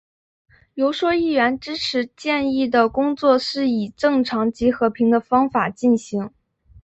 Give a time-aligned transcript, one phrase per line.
[0.73, 6.31] 游说议员支持建议的工作是以正常及和平的方法进行。